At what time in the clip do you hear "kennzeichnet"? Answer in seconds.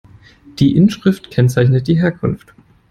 1.29-1.87